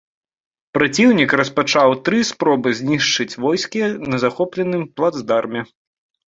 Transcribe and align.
Праціўнік 0.77 1.35
распачаў 1.41 1.93
тры 2.09 2.21
спробы 2.29 2.71
знішчыць 2.79 3.37
войскі 3.45 3.81
на 4.11 4.17
захопленым 4.25 4.83
плацдарме. 4.97 5.61